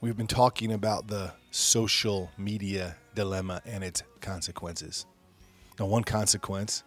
we've 0.00 0.16
been 0.16 0.26
talking 0.26 0.72
about 0.72 1.08
the 1.08 1.32
social 1.50 2.30
media 2.38 2.96
dilemma 3.14 3.60
and 3.66 3.84
its 3.84 4.02
consequences. 4.20 5.04
Now, 5.78 5.86
one 5.86 6.04
consequence 6.04 6.84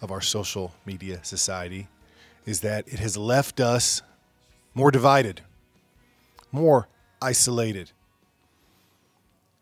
of 0.00 0.12
our 0.12 0.20
social 0.20 0.72
media 0.84 1.20
society 1.24 1.88
is 2.44 2.60
that 2.60 2.86
it 2.86 3.00
has 3.00 3.16
left 3.16 3.58
us 3.58 4.02
more 4.74 4.92
divided, 4.92 5.40
more 6.52 6.88
isolated. 7.20 7.90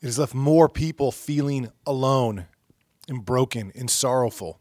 It 0.03 0.07
has 0.07 0.19
left 0.19 0.35
more 0.35 0.69
people 0.69 1.11
feeling 1.11 1.71
alone 1.87 2.47
and 3.09 3.25
broken 3.25 3.73
and 3.75 3.91
sorrowful. 3.91 4.61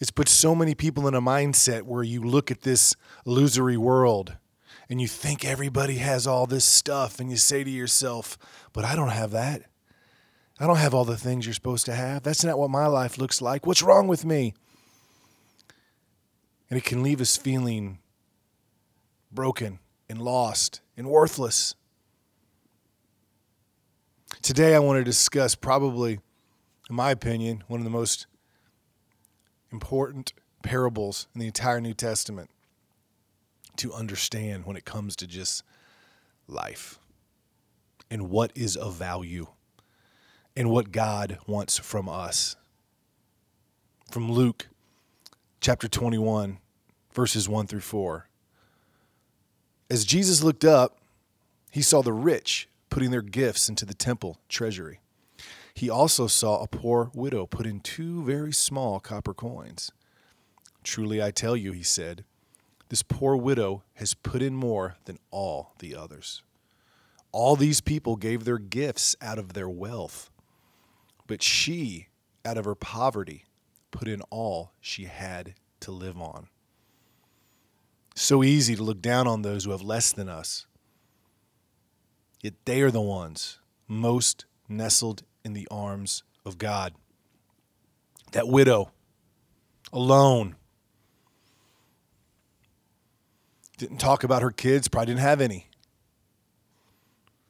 It's 0.00 0.10
put 0.10 0.28
so 0.28 0.56
many 0.56 0.74
people 0.74 1.06
in 1.06 1.14
a 1.14 1.22
mindset 1.22 1.82
where 1.82 2.02
you 2.02 2.20
look 2.20 2.50
at 2.50 2.62
this 2.62 2.96
illusory 3.24 3.76
world 3.76 4.36
and 4.88 5.00
you 5.00 5.08
think 5.08 5.44
everybody 5.44 5.96
has 5.96 6.26
all 6.26 6.46
this 6.46 6.64
stuff 6.64 7.20
and 7.20 7.30
you 7.30 7.36
say 7.36 7.64
to 7.64 7.70
yourself, 7.70 8.38
but 8.72 8.84
I 8.84 8.94
don't 8.94 9.10
have 9.10 9.30
that. 9.30 9.62
I 10.58 10.66
don't 10.66 10.76
have 10.76 10.94
all 10.94 11.04
the 11.04 11.16
things 11.16 11.46
you're 11.46 11.54
supposed 11.54 11.86
to 11.86 11.94
have. 11.94 12.22
That's 12.22 12.44
not 12.44 12.58
what 12.58 12.70
my 12.70 12.86
life 12.86 13.18
looks 13.18 13.42
like. 13.42 13.66
What's 13.66 13.82
wrong 13.82 14.06
with 14.06 14.24
me? 14.24 14.54
And 16.70 16.78
it 16.78 16.84
can 16.84 17.02
leave 17.02 17.20
us 17.20 17.36
feeling 17.36 17.98
broken 19.32 19.80
and 20.08 20.20
lost 20.20 20.80
and 20.96 21.08
worthless. 21.08 21.74
Today, 24.42 24.74
I 24.74 24.78
want 24.78 24.98
to 24.98 25.04
discuss 25.04 25.54
probably, 25.54 26.20
in 26.88 26.96
my 26.96 27.10
opinion, 27.10 27.64
one 27.66 27.80
of 27.80 27.84
the 27.84 27.90
most 27.90 28.26
important 29.72 30.32
parables 30.62 31.26
in 31.34 31.40
the 31.40 31.46
entire 31.46 31.80
New 31.80 31.94
Testament 31.94 32.50
to 33.76 33.92
understand 33.92 34.66
when 34.66 34.76
it 34.76 34.84
comes 34.84 35.16
to 35.16 35.26
just 35.26 35.62
life 36.46 36.98
and 38.10 38.30
what 38.30 38.52
is 38.54 38.76
of 38.76 38.94
value 38.94 39.46
and 40.56 40.70
what 40.70 40.92
God 40.92 41.38
wants 41.46 41.78
from 41.78 42.08
us. 42.08 42.56
From 44.10 44.30
Luke 44.30 44.68
chapter 45.60 45.88
21, 45.88 46.58
verses 47.12 47.48
1 47.48 47.66
through 47.66 47.80
4. 47.80 48.28
As 49.90 50.04
Jesus 50.04 50.42
looked 50.42 50.64
up, 50.64 50.98
he 51.70 51.82
saw 51.82 52.02
the 52.02 52.12
rich 52.12 52.68
putting 52.90 53.10
their 53.10 53.22
gifts 53.22 53.68
into 53.68 53.84
the 53.84 53.94
temple 53.94 54.38
treasury. 54.48 55.00
He 55.74 55.90
also 55.90 56.28
saw 56.28 56.62
a 56.62 56.68
poor 56.68 57.10
widow 57.14 57.46
put 57.46 57.66
in 57.66 57.80
two 57.80 58.22
very 58.22 58.52
small 58.52 59.00
copper 59.00 59.34
coins. 59.34 59.90
Truly 60.84 61.20
I 61.20 61.32
tell 61.32 61.56
you, 61.56 61.72
he 61.72 61.82
said, 61.82 62.24
this 62.88 63.02
poor 63.02 63.36
widow 63.36 63.82
has 63.94 64.14
put 64.14 64.42
in 64.42 64.54
more 64.54 64.96
than 65.04 65.18
all 65.30 65.72
the 65.78 65.94
others. 65.94 66.42
All 67.32 67.56
these 67.56 67.80
people 67.80 68.16
gave 68.16 68.44
their 68.44 68.58
gifts 68.58 69.16
out 69.20 69.38
of 69.38 69.54
their 69.54 69.68
wealth, 69.68 70.30
but 71.26 71.42
she, 71.42 72.08
out 72.44 72.56
of 72.56 72.64
her 72.64 72.74
poverty, 72.74 73.44
put 73.90 74.06
in 74.06 74.20
all 74.30 74.72
she 74.80 75.04
had 75.04 75.54
to 75.80 75.90
live 75.90 76.20
on. 76.20 76.48
So 78.14 78.44
easy 78.44 78.76
to 78.76 78.82
look 78.82 79.02
down 79.02 79.26
on 79.26 79.42
those 79.42 79.64
who 79.64 79.72
have 79.72 79.82
less 79.82 80.12
than 80.12 80.28
us. 80.28 80.66
Yet 82.40 82.54
they 82.64 82.82
are 82.82 82.90
the 82.90 83.00
ones 83.00 83.58
most 83.88 84.44
nestled 84.68 85.24
in 85.44 85.52
the 85.52 85.66
arms 85.70 86.22
of 86.44 86.58
God. 86.58 86.94
That 88.32 88.48
widow, 88.48 88.92
alone, 89.92 90.56
didn't 93.76 93.98
talk 93.98 94.24
about 94.24 94.42
her 94.42 94.50
kids, 94.50 94.88
probably 94.88 95.06
didn't 95.06 95.20
have 95.20 95.40
any. 95.40 95.68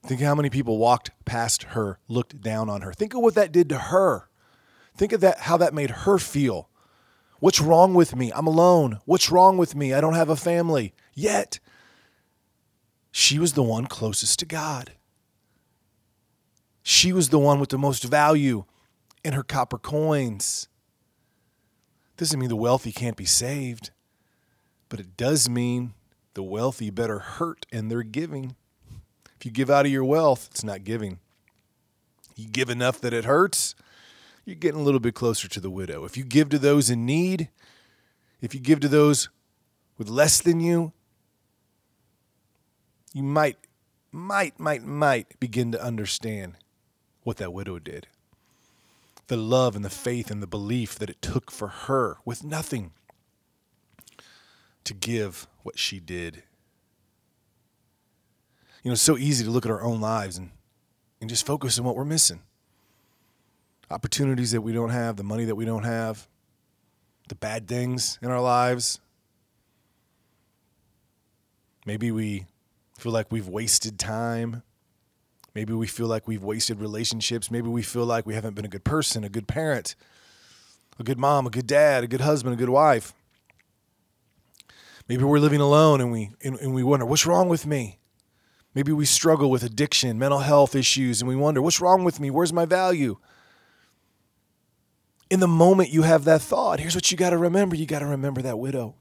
Think 0.04 0.20
of 0.20 0.26
how 0.26 0.34
many 0.34 0.50
people 0.50 0.78
walked 0.78 1.10
past 1.24 1.62
her, 1.64 1.98
looked 2.08 2.42
down 2.42 2.68
on 2.68 2.82
her. 2.82 2.92
Think 2.92 3.14
of 3.14 3.22
what 3.22 3.34
that 3.34 3.52
did 3.52 3.68
to 3.70 3.78
her. 3.78 4.28
Think 4.96 5.12
of 5.12 5.20
that 5.22 5.40
how 5.40 5.56
that 5.56 5.74
made 5.74 5.90
her 5.90 6.18
feel. 6.18 6.68
What's 7.40 7.60
wrong 7.60 7.94
with 7.94 8.14
me? 8.14 8.30
I'm 8.34 8.46
alone. 8.46 9.00
What's 9.06 9.30
wrong 9.30 9.58
with 9.58 9.74
me? 9.74 9.92
I 9.92 10.00
don't 10.00 10.14
have 10.14 10.28
a 10.28 10.36
family. 10.36 10.94
Yet 11.14 11.58
she 13.10 13.38
was 13.38 13.54
the 13.54 13.62
one 13.62 13.86
closest 13.86 14.38
to 14.40 14.46
God. 14.46 14.92
She 16.82 17.12
was 17.12 17.30
the 17.30 17.38
one 17.38 17.58
with 17.58 17.70
the 17.70 17.78
most 17.78 18.04
value 18.04 18.64
in 19.24 19.32
her 19.32 19.42
copper 19.42 19.78
coins. 19.78 20.68
Doesn't 22.16 22.38
mean 22.38 22.50
the 22.50 22.56
wealthy 22.56 22.92
can't 22.92 23.16
be 23.16 23.24
saved, 23.24 23.90
but 24.88 25.00
it 25.00 25.16
does 25.16 25.48
mean 25.48 25.94
the 26.34 26.42
wealthy 26.42 26.90
better 26.90 27.20
hurt 27.20 27.66
in 27.70 27.88
their 27.88 28.02
giving. 28.02 28.56
If 29.38 29.46
you 29.46 29.50
give 29.50 29.70
out 29.70 29.86
of 29.86 29.92
your 29.92 30.04
wealth, 30.04 30.48
it's 30.50 30.64
not 30.64 30.84
giving. 30.84 31.18
You 32.36 32.48
give 32.48 32.68
enough 32.68 33.00
that 33.00 33.12
it 33.12 33.24
hurts, 33.24 33.74
you're 34.44 34.56
getting 34.56 34.80
a 34.80 34.84
little 34.84 35.00
bit 35.00 35.14
closer 35.14 35.48
to 35.48 35.60
the 35.60 35.70
widow. 35.70 36.04
If 36.04 36.16
you 36.16 36.24
give 36.24 36.48
to 36.50 36.58
those 36.58 36.90
in 36.90 37.06
need, 37.06 37.48
if 38.40 38.54
you 38.54 38.60
give 38.60 38.80
to 38.80 38.88
those 38.88 39.28
with 39.96 40.08
less 40.08 40.40
than 40.40 40.60
you, 40.60 40.92
you 43.12 43.22
might, 43.22 43.56
might, 44.10 44.58
might, 44.58 44.82
might 44.82 45.38
begin 45.40 45.72
to 45.72 45.82
understand 45.82 46.54
what 47.22 47.36
that 47.38 47.52
widow 47.52 47.78
did. 47.78 48.08
The 49.28 49.36
love 49.36 49.76
and 49.76 49.84
the 49.84 49.90
faith 49.90 50.30
and 50.30 50.42
the 50.42 50.46
belief 50.46 50.98
that 50.98 51.08
it 51.08 51.22
took 51.22 51.50
for 51.50 51.68
her 51.68 52.18
with 52.24 52.44
nothing 52.44 52.92
to 54.84 54.94
give 54.94 55.46
what 55.62 55.78
she 55.78 56.00
did. 56.00 56.42
You 58.82 58.90
know, 58.90 58.92
it's 58.92 59.02
so 59.02 59.16
easy 59.16 59.44
to 59.44 59.50
look 59.50 59.64
at 59.64 59.72
our 59.72 59.82
own 59.82 60.00
lives 60.00 60.36
and, 60.36 60.50
and 61.20 61.30
just 61.30 61.46
focus 61.46 61.78
on 61.78 61.84
what 61.84 61.96
we're 61.96 62.04
missing. 62.04 62.42
Opportunities 63.90 64.52
that 64.52 64.60
we 64.60 64.72
don't 64.72 64.90
have, 64.90 65.16
the 65.16 65.24
money 65.24 65.44
that 65.46 65.54
we 65.54 65.64
don't 65.64 65.84
have, 65.84 66.28
the 67.28 67.34
bad 67.34 67.66
things 67.66 68.18
in 68.20 68.30
our 68.30 68.40
lives. 68.40 69.00
Maybe 71.86 72.10
we 72.10 72.46
feel 72.98 73.12
like 73.12 73.32
we've 73.32 73.48
wasted 73.48 73.98
time. 73.98 74.62
Maybe 75.54 75.72
we 75.72 75.86
feel 75.86 76.06
like 76.06 76.26
we've 76.26 76.42
wasted 76.42 76.80
relationships. 76.80 77.50
Maybe 77.50 77.68
we 77.68 77.82
feel 77.82 78.04
like 78.04 78.26
we 78.26 78.34
haven't 78.34 78.54
been 78.54 78.64
a 78.64 78.68
good 78.68 78.84
person, 78.84 79.24
a 79.24 79.28
good 79.28 79.46
parent, 79.46 79.94
a 80.98 81.04
good 81.04 81.18
mom, 81.18 81.46
a 81.46 81.50
good 81.50 81.66
dad, 81.66 82.04
a 82.04 82.06
good 82.06 82.20
husband, 82.20 82.54
a 82.54 82.56
good 82.56 82.70
wife. 82.70 83.14
Maybe 85.08 85.24
we're 85.24 85.38
living 85.38 85.60
alone 85.60 86.00
and 86.00 86.10
we 86.10 86.30
and, 86.42 86.58
and 86.58 86.74
we 86.74 86.82
wonder, 86.82 87.04
what's 87.04 87.26
wrong 87.26 87.48
with 87.48 87.66
me? 87.66 87.98
Maybe 88.74 88.90
we 88.90 89.04
struggle 89.04 89.50
with 89.50 89.62
addiction, 89.62 90.18
mental 90.18 90.40
health 90.40 90.74
issues, 90.74 91.20
and 91.20 91.28
we 91.28 91.36
wonder, 91.36 91.62
what's 91.62 91.80
wrong 91.80 92.02
with 92.02 92.18
me? 92.18 92.30
Where's 92.30 92.52
my 92.52 92.64
value? 92.64 93.18
In 95.30 95.40
the 95.40 95.48
moment 95.48 95.90
you 95.90 96.02
have 96.02 96.24
that 96.24 96.42
thought, 96.42 96.80
here's 96.80 96.94
what 96.94 97.10
you 97.10 97.16
got 97.16 97.30
to 97.30 97.38
remember 97.38 97.76
you 97.76 97.86
got 97.86 98.00
to 98.00 98.06
remember 98.06 98.42
that 98.42 98.58
widow. 98.58 98.96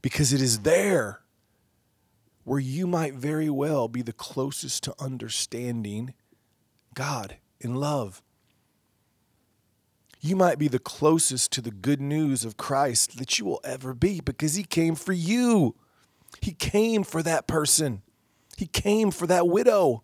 Because 0.00 0.32
it 0.32 0.40
is 0.40 0.60
there 0.60 1.20
where 2.44 2.60
you 2.60 2.86
might 2.86 3.14
very 3.14 3.50
well 3.50 3.88
be 3.88 4.00
the 4.00 4.12
closest 4.12 4.84
to 4.84 4.94
understanding 4.98 6.14
God 6.94 7.36
in 7.60 7.74
love. 7.74 8.22
You 10.20 10.34
might 10.34 10.58
be 10.58 10.68
the 10.68 10.78
closest 10.78 11.52
to 11.52 11.60
the 11.60 11.70
good 11.70 12.00
news 12.00 12.44
of 12.44 12.56
Christ 12.56 13.18
that 13.18 13.38
you 13.38 13.44
will 13.44 13.60
ever 13.62 13.94
be 13.94 14.20
because 14.20 14.54
He 14.54 14.64
came 14.64 14.94
for 14.94 15.12
you. 15.12 15.76
He 16.40 16.52
came 16.52 17.04
for 17.04 17.22
that 17.22 17.46
person. 17.46 18.02
He 18.56 18.66
came 18.66 19.10
for 19.10 19.26
that 19.28 19.46
widow. 19.46 20.02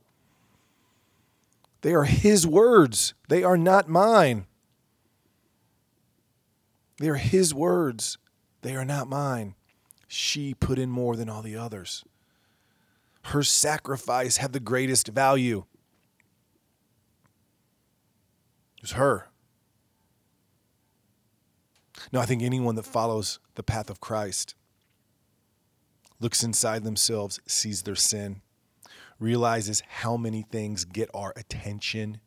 They 1.82 1.93
are 1.93 2.05
His 2.05 2.46
words, 2.46 3.14
they 3.28 3.43
are 3.43 3.58
not 3.58 3.88
mine. 3.88 4.46
They 6.99 7.08
are 7.08 7.16
His 7.16 7.52
words, 7.52 8.19
they 8.62 8.76
are 8.76 8.84
not 8.84 9.08
mine. 9.08 9.56
She 10.06 10.55
put 10.55 10.78
in 10.78 10.90
more 10.90 11.16
than 11.16 11.28
all 11.28 11.43
the 11.43 11.56
others. 11.56 12.05
Her 13.25 13.43
sacrifice 13.43 14.37
had 14.37 14.52
the 14.52 14.61
greatest 14.61 15.08
value. 15.08 15.64
It 18.76 18.82
was 18.82 18.93
her. 18.93 19.28
No, 22.12 22.21
I 22.21 22.27
think 22.27 22.43
anyone 22.43 22.75
that 22.77 22.87
follows 22.87 23.39
the 23.55 23.62
path 23.62 23.91
of 23.91 24.01
Christ 24.01 24.55
looks 26.21 26.43
inside 26.43 26.85
themselves, 26.85 27.41
sees 27.47 27.83
their 27.83 27.95
sin, 27.95 28.41
realizes 29.19 29.83
how 29.89 30.17
many 30.17 30.43
things 30.43 30.85
get 30.85 31.11
our 31.15 31.33
attention, 31.37 32.21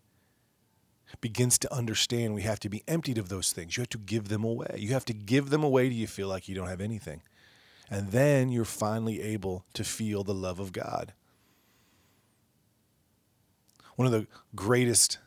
begins 1.22 1.58
to 1.60 1.74
understand 1.74 2.34
we 2.34 2.42
have 2.42 2.60
to 2.60 2.70
be 2.70 2.84
emptied 2.88 3.18
of 3.18 3.30
those 3.30 3.52
things. 3.52 3.78
You 3.78 3.82
have 3.82 3.90
to 3.90 3.98
give 3.98 4.28
them 4.28 4.44
away. 4.44 4.76
You 4.78 4.90
have 4.90 5.06
to 5.06 5.14
give 5.14 5.50
them 5.50 5.64
away 5.64 5.90
till 5.90 5.98
you 5.98 6.08
feel 6.08 6.28
like 6.28 6.50
you 6.50 6.56
don't 6.56 6.68
have 6.68 6.82
anything. 6.82 7.22
And 7.90 8.12
then 8.12 8.50
you're 8.50 8.66
finally 8.66 9.22
able 9.22 9.66
to 9.74 9.84
feel 9.84 10.24
the 10.24 10.34
love 10.34 10.60
of 10.60 10.74
God. 10.74 11.14
One 13.96 14.06
of 14.06 14.12
the 14.12 14.28
greatest 14.56 15.18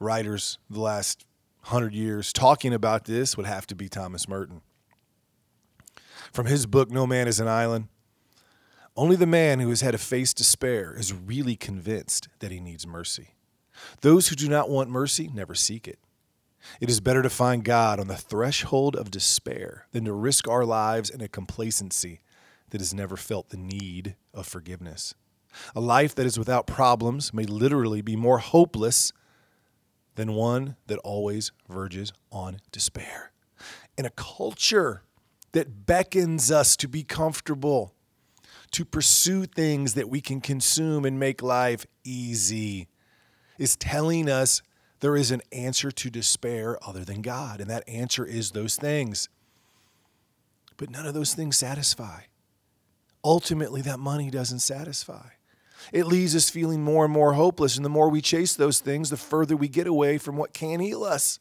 writers 0.00 0.58
the 0.68 0.80
last 0.80 1.24
hundred 1.62 1.94
years 1.94 2.32
talking 2.32 2.74
about 2.74 3.04
this 3.04 3.36
would 3.36 3.46
have 3.46 3.66
to 3.68 3.74
be 3.74 3.88
Thomas 3.88 4.28
Merton. 4.28 4.62
From 6.32 6.46
his 6.46 6.66
book, 6.66 6.90
No 6.90 7.06
Man 7.06 7.28
is 7.28 7.40
an 7.40 7.48
Island, 7.48 7.88
only 8.96 9.16
the 9.16 9.26
man 9.26 9.60
who 9.60 9.70
has 9.70 9.80
had 9.80 9.94
a 9.94 9.98
face 9.98 10.34
to 10.34 10.44
spare 10.44 10.94
is 10.94 11.14
really 11.14 11.56
convinced 11.56 12.28
that 12.40 12.50
he 12.50 12.60
needs 12.60 12.86
mercy. 12.86 13.34
Those 14.02 14.28
who 14.28 14.36
do 14.36 14.48
not 14.48 14.68
want 14.68 14.90
mercy 14.90 15.30
never 15.32 15.54
seek 15.54 15.88
it. 15.88 15.98
It 16.80 16.90
is 16.90 17.00
better 17.00 17.22
to 17.22 17.30
find 17.30 17.64
God 17.64 17.98
on 17.98 18.08
the 18.08 18.16
threshold 18.16 18.94
of 18.94 19.10
despair 19.10 19.86
than 19.92 20.04
to 20.04 20.12
risk 20.12 20.46
our 20.46 20.64
lives 20.64 21.08
in 21.08 21.22
a 21.22 21.28
complacency 21.28 22.20
that 22.70 22.80
has 22.80 22.92
never 22.92 23.16
felt 23.16 23.48
the 23.48 23.56
need 23.56 24.14
of 24.34 24.46
forgiveness. 24.46 25.14
A 25.74 25.80
life 25.80 26.14
that 26.14 26.26
is 26.26 26.38
without 26.38 26.66
problems 26.66 27.32
may 27.32 27.44
literally 27.44 28.02
be 28.02 28.14
more 28.14 28.38
hopeless 28.38 29.12
than 30.14 30.34
one 30.34 30.76
that 30.86 30.98
always 30.98 31.52
verges 31.68 32.12
on 32.30 32.60
despair. 32.70 33.32
In 33.96 34.06
a 34.06 34.10
culture 34.10 35.02
that 35.52 35.86
beckons 35.86 36.50
us 36.50 36.76
to 36.76 36.88
be 36.88 37.02
comfortable, 37.02 37.94
to 38.72 38.84
pursue 38.84 39.44
things 39.44 39.94
that 39.94 40.08
we 40.08 40.20
can 40.20 40.40
consume 40.40 41.04
and 41.04 41.18
make 41.18 41.42
life 41.42 41.86
easy, 42.04 42.88
is 43.58 43.76
telling 43.76 44.28
us 44.28 44.62
there 45.00 45.16
is 45.16 45.30
an 45.30 45.42
answer 45.52 45.90
to 45.90 46.10
despair 46.10 46.78
other 46.86 47.04
than 47.04 47.22
God. 47.22 47.60
And 47.60 47.68
that 47.68 47.88
answer 47.88 48.24
is 48.24 48.52
those 48.52 48.76
things. 48.76 49.28
But 50.76 50.90
none 50.90 51.06
of 51.06 51.14
those 51.14 51.34
things 51.34 51.56
satisfy. 51.56 52.22
Ultimately, 53.24 53.82
that 53.82 53.98
money 53.98 54.30
doesn't 54.30 54.60
satisfy. 54.60 55.28
It 55.92 56.06
leaves 56.06 56.36
us 56.36 56.50
feeling 56.50 56.82
more 56.82 57.04
and 57.04 57.12
more 57.12 57.32
hopeless. 57.32 57.76
And 57.76 57.84
the 57.84 57.90
more 57.90 58.08
we 58.08 58.20
chase 58.20 58.54
those 58.54 58.80
things, 58.80 59.10
the 59.10 59.16
further 59.16 59.56
we 59.56 59.68
get 59.68 59.86
away 59.86 60.18
from 60.18 60.36
what 60.36 60.52
can 60.52 60.80
heal 60.80 61.02
us. 61.04 61.38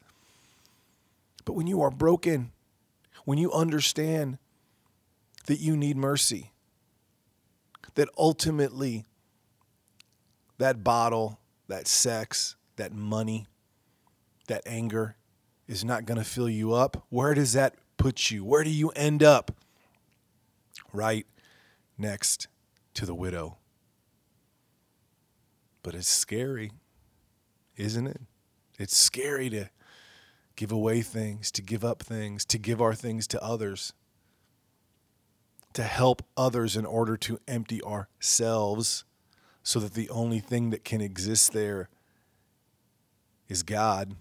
But 1.45 1.53
when 1.53 1.67
you 1.67 1.81
are 1.81 1.91
broken, 1.91 2.51
when 3.25 3.38
you 3.38 3.51
understand 3.51 4.38
that 5.47 5.59
you 5.59 5.75
need 5.75 5.97
mercy, 5.97 6.51
that 7.95 8.09
ultimately 8.17 9.05
that 10.57 10.83
bottle, 10.83 11.39
that 11.67 11.88
sex, 11.88 12.55
that 12.75 12.93
money, 12.93 13.47
that 14.47 14.61
anger 14.65 15.15
is 15.67 15.83
not 15.83 16.05
going 16.05 16.17
to 16.17 16.23
fill 16.23 16.49
you 16.49 16.73
up, 16.73 17.05
where 17.09 17.33
does 17.33 17.53
that 17.53 17.75
put 17.97 18.29
you? 18.31 18.43
Where 18.43 18.63
do 18.63 18.69
you 18.69 18.89
end 18.89 19.23
up? 19.23 19.51
Right 20.93 21.25
next 21.97 22.47
to 22.95 23.05
the 23.05 23.15
widow. 23.15 23.57
But 25.83 25.95
it's 25.95 26.07
scary, 26.07 26.71
isn't 27.75 28.07
it? 28.07 28.21
It's 28.77 28.97
scary 28.97 29.49
to 29.49 29.69
give 30.55 30.71
away 30.71 31.01
things, 31.01 31.51
to 31.51 31.61
give 31.61 31.83
up 31.83 32.03
things, 32.03 32.45
to 32.45 32.57
give 32.57 32.81
our 32.81 32.93
things 32.93 33.27
to 33.27 33.43
others, 33.43 33.93
to 35.73 35.83
help 35.83 36.23
others 36.37 36.75
in 36.75 36.85
order 36.85 37.17
to 37.17 37.39
empty 37.47 37.81
ourselves 37.83 39.05
so 39.63 39.79
that 39.79 39.93
the 39.93 40.09
only 40.09 40.39
thing 40.39 40.69
that 40.71 40.83
can 40.83 41.01
exist 41.01 41.53
there 41.53 41.89
is 43.47 43.63
God. 43.63 44.15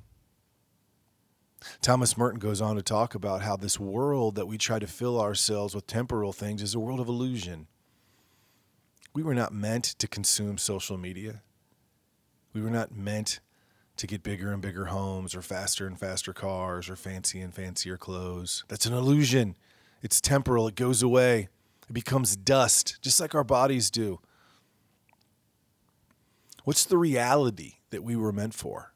Thomas 1.83 2.17
Merton 2.17 2.39
goes 2.39 2.61
on 2.61 2.77
to 2.77 2.83
talk 2.83 3.15
about 3.15 3.43
how 3.43 3.57
this 3.57 3.79
world 3.79 4.35
that 4.35 4.47
we 4.47 4.57
try 4.57 4.79
to 4.79 4.87
fill 4.87 5.21
ourselves 5.21 5.75
with 5.75 5.87
temporal 5.87 6.33
things 6.33 6.63
is 6.63 6.75
a 6.75 6.81
world 6.81 7.01
of 7.01 7.09
illusion. 7.09 7.67
We 9.13 9.23
were 9.23 9.35
not 9.35 9.53
meant 9.53 9.85
to 9.85 10.09
consume 10.09 10.57
social 10.57 10.97
media. 10.97 11.43
We 12.53 12.61
were 12.61 12.71
not 12.71 12.95
meant 12.95 13.41
to 13.97 14.07
get 14.07 14.23
bigger 14.23 14.53
and 14.53 14.63
bigger 14.63 14.87
homes 14.87 15.35
or 15.35 15.43
faster 15.43 15.87
and 15.87 15.99
faster 15.99 16.33
cars 16.33 16.89
or 16.89 16.97
fancy 16.97 17.41
and 17.41 17.55
fancier 17.55 17.97
clothes. 17.97 18.65
That's 18.69 18.87
an 18.87 18.95
illusion. 18.95 19.57
It's 20.03 20.21
temporal, 20.21 20.67
it 20.67 20.75
goes 20.75 21.03
away, 21.03 21.49
it 21.89 21.93
becomes 21.93 22.35
dust, 22.35 22.97
just 23.03 23.21
like 23.21 23.35
our 23.35 23.45
bodies 23.45 23.91
do. 23.91 24.21
What's 26.65 26.87
the 26.87 26.97
reality 26.97 27.75
that 27.91 28.03
we 28.03 28.17
were 28.17 28.33
meant 28.33 28.55
for? 28.55 28.95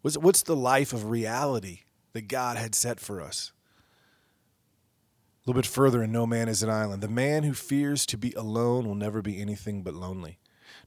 What's, 0.00 0.16
what's 0.16 0.42
the 0.42 0.56
life 0.56 0.92
of 0.92 1.10
reality 1.10 1.80
that 2.14 2.28
God 2.28 2.56
had 2.56 2.74
set 2.74 3.00
for 3.00 3.20
us? 3.20 3.52
A 5.44 5.50
little 5.50 5.60
bit 5.60 5.66
further 5.66 6.02
in 6.02 6.12
No 6.12 6.26
Man 6.26 6.48
is 6.48 6.62
an 6.62 6.70
Island. 6.70 7.02
The 7.02 7.08
man 7.08 7.42
who 7.42 7.52
fears 7.52 8.06
to 8.06 8.16
be 8.16 8.32
alone 8.32 8.86
will 8.86 8.94
never 8.94 9.20
be 9.20 9.42
anything 9.42 9.82
but 9.82 9.92
lonely 9.92 10.38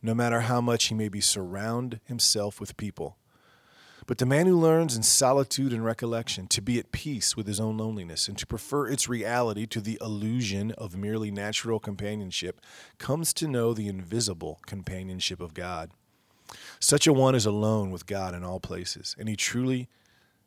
no 0.01 0.13
matter 0.13 0.41
how 0.41 0.61
much 0.61 0.85
he 0.85 0.95
may 0.95 1.09
be 1.09 1.21
surround 1.21 1.99
himself 2.05 2.59
with 2.59 2.77
people. 2.77 3.17
But 4.07 4.19
the 4.19 4.25
man 4.25 4.45
who 4.45 4.57
learns 4.57 4.95
in 4.95 5.03
solitude 5.03 5.73
and 5.73 5.83
recollection 5.83 6.47
to 6.47 6.61
be 6.61 6.79
at 6.79 6.93
peace 6.93 7.35
with 7.35 7.45
his 7.45 7.59
own 7.59 7.77
loneliness 7.77 8.29
and 8.29 8.37
to 8.37 8.47
prefer 8.47 8.87
its 8.87 9.09
reality 9.09 9.65
to 9.67 9.81
the 9.81 9.97
illusion 9.99 10.71
of 10.71 10.95
merely 10.95 11.29
natural 11.29 11.79
companionship 11.79 12.61
comes 12.99 13.33
to 13.33 13.49
know 13.49 13.73
the 13.73 13.89
invisible 13.89 14.61
companionship 14.65 15.41
of 15.41 15.53
God. 15.53 15.91
Such 16.79 17.05
a 17.05 17.11
one 17.11 17.35
is 17.35 17.45
alone 17.45 17.91
with 17.91 18.05
God 18.05 18.33
in 18.33 18.45
all 18.45 18.61
places, 18.61 19.13
and 19.19 19.27
he 19.27 19.35
truly 19.35 19.89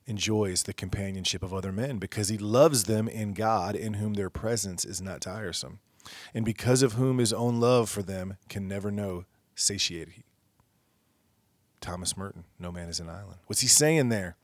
enjoys 0.07 0.63
the 0.63 0.73
companionship 0.73 1.43
of 1.43 1.53
other 1.53 1.71
men 1.71 1.99
because 1.99 2.31
he 2.31 2.39
loves 2.39 2.85
them 2.85 3.09
in 3.09 3.35
God, 3.35 3.77
in 3.77 3.95
whom 3.95 4.15
their 4.15 4.31
presence 4.31 4.87
is 4.87 5.03
not 5.03 5.21
tiresome, 5.21 5.81
and 6.33 6.47
because 6.47 6.83
of 6.83 6.95
whom 6.95 7.19
his 7.19 7.35
own 7.35 7.61
love 7.61 7.91
for 7.91 8.03
them 8.03 8.39
can 8.49 8.67
never 8.67 8.91
know 8.91 9.27
satiated. 9.61 10.25
Thomas 11.81 12.17
Merton, 12.17 12.45
No 12.59 12.71
Man 12.71 12.89
is 12.89 13.01
an 13.01 13.09
Island. 13.09 13.39
What's 13.47 13.61
he 13.61 13.69
saying 13.69 14.09
there? 14.11 14.37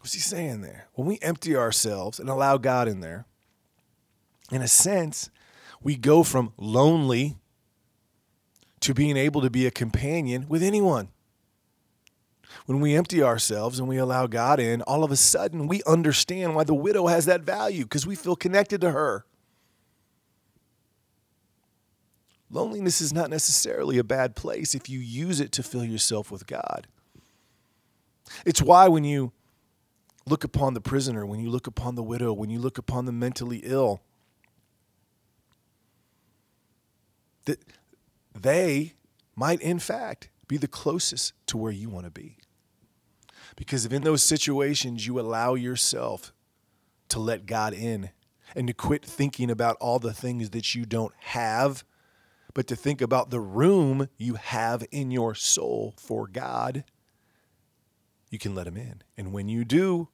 What's 0.00 0.14
he 0.14 0.20
saying 0.20 0.60
there? 0.60 0.88
When 0.94 1.06
we 1.06 1.18
empty 1.22 1.56
ourselves 1.56 2.18
and 2.18 2.28
allow 2.28 2.58
God 2.58 2.88
in 2.88 3.00
there, 3.00 3.26
in 4.50 4.60
a 4.60 4.68
sense, 4.68 5.30
we 5.82 5.96
go 5.96 6.22
from 6.22 6.52
lonely 6.58 7.36
to 8.80 8.92
being 8.92 9.16
able 9.16 9.40
to 9.40 9.50
be 9.50 9.66
a 9.66 9.70
companion 9.70 10.46
with 10.48 10.62
anyone. 10.62 11.08
When 12.66 12.80
we 12.80 12.94
empty 12.94 13.22
ourselves 13.22 13.78
and 13.78 13.88
we 13.88 13.96
allow 13.96 14.26
God 14.26 14.60
in, 14.60 14.82
all 14.82 15.04
of 15.04 15.10
a 15.10 15.16
sudden 15.16 15.66
we 15.66 15.82
understand 15.86 16.54
why 16.54 16.64
the 16.64 16.74
widow 16.74 17.06
has 17.06 17.24
that 17.26 17.42
value 17.42 17.84
because 17.84 18.06
we 18.06 18.14
feel 18.14 18.36
connected 18.36 18.80
to 18.82 18.90
her. 18.90 19.24
Loneliness 22.50 23.00
is 23.00 23.12
not 23.12 23.30
necessarily 23.30 23.98
a 23.98 24.04
bad 24.04 24.36
place 24.36 24.74
if 24.74 24.88
you 24.88 24.98
use 24.98 25.40
it 25.40 25.52
to 25.52 25.62
fill 25.62 25.84
yourself 25.84 26.30
with 26.30 26.46
God. 26.46 26.86
It's 28.44 28.62
why 28.62 28.88
when 28.88 29.04
you 29.04 29.32
look 30.26 30.44
upon 30.44 30.74
the 30.74 30.80
prisoner, 30.80 31.26
when 31.26 31.40
you 31.40 31.50
look 31.50 31.66
upon 31.66 31.94
the 31.94 32.02
widow, 32.02 32.32
when 32.32 32.50
you 32.50 32.58
look 32.58 32.78
upon 32.78 33.04
the 33.04 33.12
mentally 33.12 33.60
ill, 33.64 34.02
that 37.44 37.60
they 38.34 38.94
might, 39.36 39.60
in 39.60 39.78
fact, 39.78 40.28
be 40.48 40.56
the 40.56 40.68
closest 40.68 41.32
to 41.46 41.56
where 41.56 41.72
you 41.72 41.88
want 41.88 42.04
to 42.04 42.10
be. 42.10 42.38
Because 43.56 43.84
if 43.84 43.92
in 43.92 44.02
those 44.02 44.22
situations 44.22 45.06
you 45.06 45.20
allow 45.20 45.54
yourself 45.54 46.32
to 47.08 47.18
let 47.20 47.46
God 47.46 47.72
in 47.72 48.10
and 48.56 48.66
to 48.68 48.74
quit 48.74 49.04
thinking 49.04 49.50
about 49.50 49.76
all 49.80 49.98
the 49.98 50.12
things 50.12 50.50
that 50.50 50.74
you 50.74 50.84
don't 50.86 51.14
have 51.18 51.84
but 52.54 52.68
to 52.68 52.76
think 52.76 53.02
about 53.02 53.30
the 53.30 53.40
room 53.40 54.08
you 54.16 54.34
have 54.34 54.84
in 54.92 55.10
your 55.10 55.34
soul 55.34 55.94
for 55.98 56.28
God, 56.28 56.84
you 58.30 58.38
can 58.38 58.54
let 58.54 58.68
Him 58.68 58.76
in. 58.76 59.02
And 59.16 59.32
when 59.32 59.48
you 59.48 59.64
do, 59.64 60.08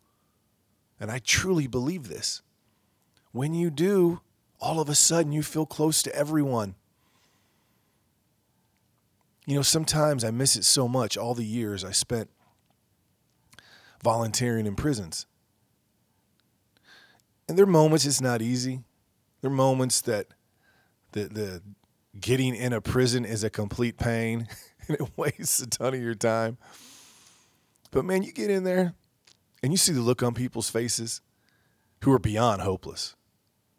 and 0.99 1.11
I 1.11 1.19
truly 1.19 1.67
believe 1.67 2.09
this, 2.09 2.43
when 3.33 3.55
you 3.55 3.71
do, 3.71 4.21
all 4.59 4.81
of 4.81 4.89
a 4.89 4.95
sudden 4.95 5.33
you 5.33 5.43
feel 5.43 5.67
close 5.67 6.03
to 6.03 6.15
everyone. 6.15 6.75
You 9.47 9.57
know, 9.57 9.63
sometimes 9.63 10.25
I 10.25 10.31
miss 10.31 10.57
it 10.57 10.65
so 10.65 10.89
much, 10.89 11.17
all 11.17 11.35
the 11.35 11.45
years 11.45 11.85
I 11.85 11.93
spent 11.93 12.31
volunteering 14.03 14.67
in 14.67 14.77
prisons. 14.77 15.27
And 17.49 17.59
there 17.59 17.65
are 17.65 17.67
moments 17.67 18.07
it's 18.07 18.21
not 18.21 18.43
easy. 18.43 18.81
There 19.41 19.51
are 19.51 19.55
moments 19.55 20.01
that 20.03 20.29
the, 21.13 21.25
the 21.25 21.63
getting 22.19 22.55
in 22.55 22.73
a 22.73 22.81
prison 22.81 23.25
is 23.25 23.45
a 23.45 23.51
complete 23.51 23.97
pain 23.97 24.49
and 24.89 25.01
it 25.01 25.11
wastes 25.17 25.61
a 25.61 25.67
ton 25.67 25.95
of 25.95 26.01
your 26.01 26.15
time. 26.15 26.59
But 27.91 28.05
man, 28.05 28.23
you 28.23 28.33
get 28.33 28.51
in 28.51 28.65
there 28.65 28.95
and 29.63 29.73
you 29.73 29.77
see 29.77 29.93
the 29.93 30.01
look 30.01 30.23
on 30.23 30.35
people's 30.35 30.71
faces 30.71 31.21
who 32.03 32.13
are 32.13 32.19
beyond 32.19 32.63
hopeless. 32.63 33.15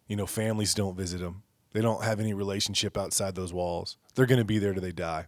You 0.07 0.15
know, 0.15 0.25
families 0.27 0.73
don't 0.73 0.95
visit 0.95 1.21
them. 1.21 1.43
They 1.73 1.81
don't 1.81 2.03
have 2.03 2.19
any 2.19 2.33
relationship 2.33 2.97
outside 2.97 3.35
those 3.35 3.53
walls. 3.53 3.97
They're 4.15 4.25
going 4.25 4.39
to 4.39 4.45
be 4.45 4.59
there 4.59 4.73
till 4.73 4.81
they 4.81 4.91
die. 4.91 5.27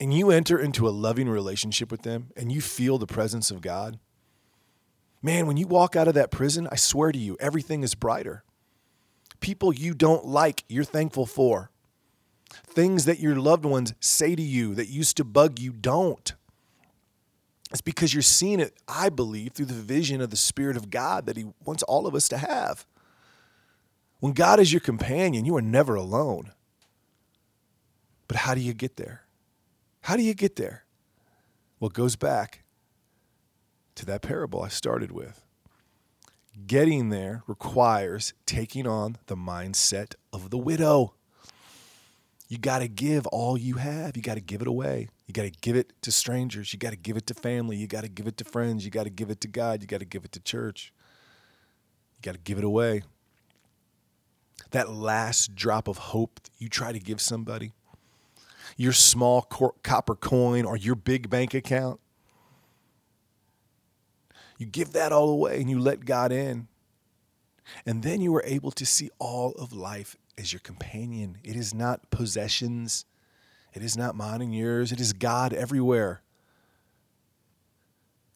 And 0.00 0.12
you 0.12 0.30
enter 0.30 0.58
into 0.58 0.86
a 0.86 0.90
loving 0.90 1.28
relationship 1.28 1.90
with 1.90 2.02
them 2.02 2.30
and 2.36 2.52
you 2.52 2.60
feel 2.60 2.98
the 2.98 3.06
presence 3.06 3.50
of 3.50 3.62
God. 3.62 3.98
Man, 5.22 5.46
when 5.46 5.56
you 5.56 5.66
walk 5.66 5.96
out 5.96 6.08
of 6.08 6.14
that 6.14 6.30
prison, 6.30 6.68
I 6.70 6.76
swear 6.76 7.10
to 7.10 7.18
you, 7.18 7.36
everything 7.40 7.82
is 7.82 7.94
brighter. 7.94 8.44
People 9.46 9.72
you 9.72 9.94
don't 9.94 10.26
like, 10.26 10.64
you're 10.66 10.82
thankful 10.82 11.24
for. 11.24 11.70
Things 12.50 13.04
that 13.04 13.20
your 13.20 13.36
loved 13.36 13.64
ones 13.64 13.94
say 14.00 14.34
to 14.34 14.42
you 14.42 14.74
that 14.74 14.88
used 14.88 15.16
to 15.18 15.24
bug 15.24 15.60
you 15.60 15.70
don't. 15.70 16.34
It's 17.70 17.80
because 17.80 18.12
you're 18.12 18.22
seeing 18.22 18.58
it, 18.58 18.76
I 18.88 19.08
believe, 19.08 19.52
through 19.52 19.66
the 19.66 19.74
vision 19.74 20.20
of 20.20 20.30
the 20.30 20.36
Spirit 20.36 20.76
of 20.76 20.90
God 20.90 21.26
that 21.26 21.36
He 21.36 21.46
wants 21.64 21.84
all 21.84 22.08
of 22.08 22.14
us 22.16 22.28
to 22.30 22.38
have. 22.38 22.86
When 24.18 24.32
God 24.32 24.58
is 24.58 24.72
your 24.72 24.80
companion, 24.80 25.44
you 25.44 25.56
are 25.56 25.62
never 25.62 25.94
alone. 25.94 26.50
But 28.26 28.38
how 28.38 28.56
do 28.56 28.60
you 28.60 28.74
get 28.74 28.96
there? 28.96 29.26
How 30.00 30.16
do 30.16 30.24
you 30.24 30.34
get 30.34 30.56
there? 30.56 30.86
Well, 31.78 31.90
it 31.90 31.94
goes 31.94 32.16
back 32.16 32.64
to 33.94 34.04
that 34.06 34.22
parable 34.22 34.60
I 34.62 34.68
started 34.70 35.12
with. 35.12 35.45
Getting 36.64 37.10
there 37.10 37.42
requires 37.46 38.32
taking 38.46 38.86
on 38.86 39.18
the 39.26 39.36
mindset 39.36 40.14
of 40.32 40.48
the 40.48 40.56
widow. 40.56 41.14
You 42.48 42.56
got 42.56 42.78
to 42.78 42.88
give 42.88 43.26
all 43.26 43.58
you 43.58 43.74
have. 43.74 44.16
You 44.16 44.22
got 44.22 44.34
to 44.34 44.40
give 44.40 44.62
it 44.62 44.68
away. 44.68 45.08
You 45.26 45.34
got 45.34 45.42
to 45.42 45.50
give 45.50 45.76
it 45.76 45.92
to 46.02 46.12
strangers. 46.12 46.72
You 46.72 46.78
got 46.78 46.90
to 46.90 46.96
give 46.96 47.16
it 47.16 47.26
to 47.26 47.34
family. 47.34 47.76
You 47.76 47.86
got 47.86 48.02
to 48.02 48.08
give 48.08 48.26
it 48.26 48.36
to 48.38 48.44
friends. 48.44 48.84
You 48.84 48.90
got 48.90 49.04
to 49.04 49.10
give 49.10 49.28
it 49.30 49.40
to 49.42 49.48
God. 49.48 49.82
You 49.82 49.88
got 49.88 49.98
to 49.98 50.06
give 50.06 50.24
it 50.24 50.32
to 50.32 50.40
church. 50.40 50.92
You 52.14 52.22
got 52.22 52.32
to 52.32 52.40
give 52.40 52.56
it 52.56 52.64
away. 52.64 53.02
That 54.70 54.90
last 54.90 55.54
drop 55.54 55.88
of 55.88 55.98
hope 55.98 56.40
you 56.58 56.68
try 56.68 56.92
to 56.92 56.98
give 56.98 57.20
somebody, 57.20 57.72
your 58.76 58.92
small 58.92 59.42
copper 59.42 60.14
coin 60.14 60.64
or 60.64 60.76
your 60.76 60.94
big 60.94 61.28
bank 61.28 61.52
account, 61.52 62.00
you 64.58 64.66
give 64.66 64.92
that 64.92 65.12
all 65.12 65.30
away 65.30 65.60
and 65.60 65.68
you 65.68 65.78
let 65.78 66.04
God 66.04 66.32
in. 66.32 66.68
And 67.84 68.02
then 68.02 68.20
you 68.20 68.34
are 68.36 68.44
able 68.44 68.70
to 68.72 68.86
see 68.86 69.10
all 69.18 69.52
of 69.52 69.72
life 69.72 70.16
as 70.38 70.52
your 70.52 70.60
companion. 70.60 71.38
It 71.42 71.56
is 71.56 71.74
not 71.74 72.10
possessions, 72.10 73.04
it 73.72 73.82
is 73.82 73.96
not 73.96 74.14
mine 74.14 74.40
and 74.40 74.54
yours, 74.54 74.92
it 74.92 75.00
is 75.00 75.12
God 75.12 75.52
everywhere. 75.52 76.22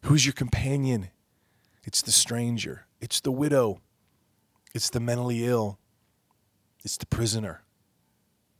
Who's 0.03 0.25
your 0.25 0.33
companion? 0.33 1.09
It's 1.83 2.01
the 2.01 2.11
stranger, 2.11 2.85
it's 2.99 3.21
the 3.21 3.31
widow, 3.31 3.81
it's 4.73 4.89
the 4.89 4.99
mentally 4.99 5.45
ill, 5.45 5.79
it's 6.83 6.97
the 6.97 7.05
prisoner. 7.05 7.63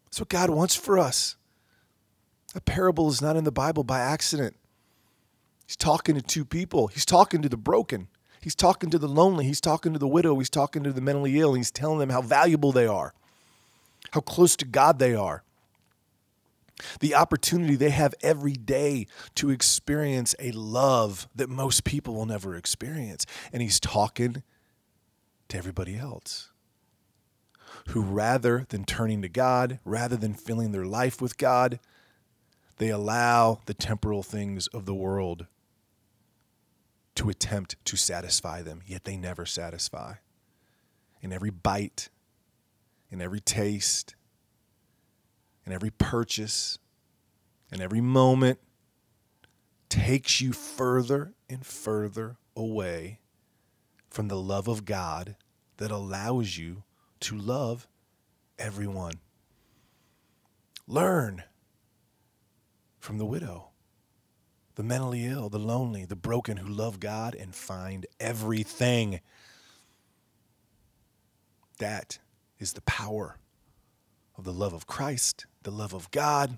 That's 0.05 0.19
what 0.19 0.29
God 0.29 0.49
wants 0.49 0.75
for 0.75 0.97
us. 0.97 1.35
A 2.53 2.61
parable 2.61 3.09
is 3.09 3.21
not 3.21 3.37
in 3.37 3.43
the 3.43 3.51
Bible 3.51 3.83
by 3.83 3.99
accident. 3.99 4.55
He's 5.71 5.77
talking 5.77 6.15
to 6.15 6.21
two 6.21 6.43
people. 6.43 6.87
He's 6.87 7.05
talking 7.05 7.41
to 7.41 7.47
the 7.47 7.55
broken. 7.55 8.09
He's 8.41 8.55
talking 8.55 8.89
to 8.89 8.99
the 8.99 9.07
lonely. 9.07 9.45
He's 9.45 9.61
talking 9.61 9.93
to 9.93 9.99
the 9.99 10.07
widow. 10.07 10.37
He's 10.37 10.49
talking 10.49 10.83
to 10.83 10.91
the 10.91 10.99
mentally 10.99 11.39
ill. 11.39 11.53
He's 11.53 11.71
telling 11.71 11.99
them 11.99 12.09
how 12.09 12.21
valuable 12.21 12.73
they 12.73 12.87
are 12.87 13.13
how 14.11 14.21
close 14.21 14.55
to 14.57 14.65
God 14.65 14.99
they 14.99 15.13
are, 15.13 15.43
the 16.99 17.15
opportunity 17.15 17.75
they 17.75 17.91
have 17.91 18.15
every 18.21 18.53
day 18.53 19.07
to 19.35 19.49
experience 19.49 20.35
a 20.39 20.51
love 20.51 21.27
that 21.35 21.49
most 21.49 21.83
people 21.83 22.15
will 22.15 22.25
never 22.25 22.55
experience. 22.55 23.25
And 23.53 23.61
he's 23.61 23.79
talking 23.79 24.43
to 25.49 25.57
everybody 25.57 25.97
else 25.97 26.49
who, 27.89 28.01
rather 28.01 28.65
than 28.69 28.83
turning 28.83 29.21
to 29.21 29.29
God, 29.29 29.79
rather 29.85 30.17
than 30.17 30.33
filling 30.33 30.71
their 30.71 30.85
life 30.85 31.21
with 31.21 31.37
God, 31.37 31.79
they 32.77 32.89
allow 32.89 33.59
the 33.65 33.73
temporal 33.73 34.23
things 34.23 34.67
of 34.67 34.85
the 34.85 34.95
world 34.95 35.45
to 37.15 37.29
attempt 37.29 37.75
to 37.85 37.97
satisfy 37.97 38.61
them, 38.61 38.81
yet 38.85 39.03
they 39.03 39.17
never 39.17 39.45
satisfy. 39.45 40.15
In 41.21 41.31
every 41.31 41.49
bite, 41.49 42.09
in 43.09 43.21
every 43.21 43.39
taste, 43.39 44.15
in 45.65 45.73
every 45.73 45.91
purchase, 45.91 46.79
in 47.71 47.81
every 47.81 48.01
moment 48.01 48.59
takes 49.89 50.39
you 50.41 50.53
further 50.53 51.33
and 51.49 51.65
further 51.65 52.37
away 52.55 53.19
from 54.09 54.27
the 54.27 54.37
love 54.37 54.67
of 54.67 54.85
God 54.85 55.35
that 55.77 55.91
allows 55.91 56.57
you 56.57 56.83
to 57.19 57.37
love 57.37 57.87
everyone. 58.57 59.15
Learn 60.87 61.43
from 62.99 63.17
the 63.17 63.25
widow, 63.25 63.70
the 64.75 64.83
mentally 64.83 65.25
ill, 65.25 65.49
the 65.49 65.59
lonely, 65.59 66.05
the 66.05 66.15
broken 66.15 66.57
who 66.57 66.67
love 66.67 66.99
God 66.99 67.35
and 67.35 67.53
find 67.53 68.05
everything. 68.19 69.19
That 71.79 72.19
is 72.59 72.73
the 72.73 72.81
power 72.81 73.37
of 74.37 74.43
the 74.43 74.53
love 74.53 74.73
of 74.73 74.87
Christ, 74.87 75.45
the 75.63 75.71
love 75.71 75.93
of 75.93 76.09
God. 76.11 76.57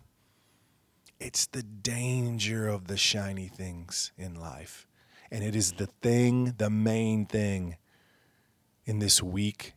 It's 1.19 1.45
the 1.45 1.63
danger 1.63 2.67
of 2.67 2.87
the 2.87 2.97
shiny 2.97 3.47
things 3.47 4.11
in 4.17 4.35
life. 4.35 4.87
And 5.31 5.43
it 5.43 5.55
is 5.55 5.73
the 5.73 5.87
thing, 5.87 6.55
the 6.57 6.69
main 6.69 7.25
thing 7.25 7.77
in 8.85 8.99
this 8.99 9.23
week 9.23 9.73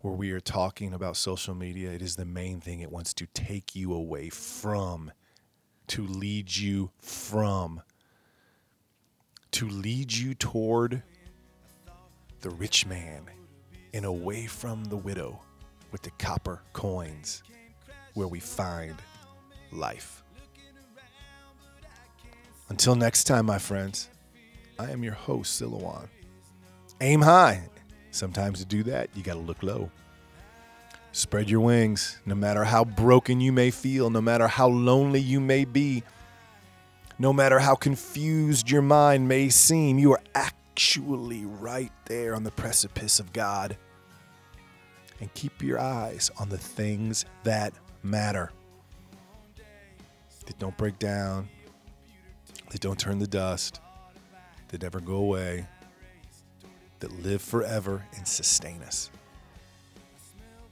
where 0.00 0.12
we 0.12 0.32
are 0.32 0.40
talking 0.40 0.92
about 0.92 1.16
social 1.16 1.54
media. 1.54 1.90
It 1.90 2.02
is 2.02 2.16
the 2.16 2.26
main 2.26 2.60
thing 2.60 2.80
it 2.80 2.92
wants 2.92 3.14
to 3.14 3.26
take 3.32 3.74
you 3.74 3.94
away 3.94 4.28
from, 4.28 5.12
to 5.88 6.06
lead 6.06 6.54
you 6.56 6.90
from, 6.98 7.82
to 9.52 9.68
lead 9.68 10.12
you 10.12 10.34
toward 10.34 11.02
the 12.40 12.50
rich 12.50 12.86
man 12.86 13.24
and 13.92 14.04
away 14.04 14.46
from 14.46 14.84
the 14.84 14.96
widow 14.96 15.40
with 15.92 16.02
the 16.02 16.10
copper 16.18 16.62
coins 16.72 17.42
where 18.14 18.28
we 18.28 18.40
find 18.40 18.96
life. 19.72 20.22
Until 22.68 22.94
next 22.94 23.24
time, 23.24 23.46
my 23.46 23.58
friends, 23.58 24.08
I 24.78 24.90
am 24.90 25.04
your 25.04 25.14
host, 25.14 25.60
Silouan. 25.60 26.08
Aim 27.00 27.20
high. 27.20 27.68
Sometimes 28.10 28.60
to 28.60 28.64
do 28.64 28.82
that, 28.84 29.10
you 29.14 29.22
got 29.22 29.34
to 29.34 29.40
look 29.40 29.62
low. 29.62 29.90
Spread 31.14 31.48
your 31.48 31.60
wings, 31.60 32.18
no 32.26 32.34
matter 32.34 32.64
how 32.64 32.84
broken 32.84 33.40
you 33.40 33.52
may 33.52 33.70
feel, 33.70 34.10
no 34.10 34.20
matter 34.20 34.48
how 34.48 34.66
lonely 34.66 35.20
you 35.20 35.38
may 35.38 35.64
be, 35.64 36.02
no 37.20 37.32
matter 37.32 37.60
how 37.60 37.76
confused 37.76 38.68
your 38.68 38.82
mind 38.82 39.28
may 39.28 39.48
seem, 39.48 39.96
you 39.96 40.10
are 40.10 40.20
actually 40.34 41.44
right 41.44 41.92
there 42.06 42.34
on 42.34 42.42
the 42.42 42.50
precipice 42.50 43.20
of 43.20 43.32
God. 43.32 43.76
And 45.20 45.32
keep 45.34 45.62
your 45.62 45.78
eyes 45.78 46.32
on 46.40 46.48
the 46.48 46.58
things 46.58 47.24
that 47.44 47.72
matter. 48.02 48.50
That 50.46 50.58
don't 50.58 50.76
break 50.76 50.98
down, 50.98 51.48
that 52.70 52.80
don't 52.80 52.98
turn 52.98 53.20
to 53.20 53.28
dust, 53.28 53.80
that 54.66 54.82
never 54.82 54.98
go 54.98 55.14
away, 55.14 55.68
that 56.98 57.12
live 57.22 57.40
forever 57.40 58.04
and 58.16 58.26
sustain 58.26 58.82
us. 58.82 59.10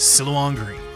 Silouan 0.00 0.56
Green. 0.56 0.89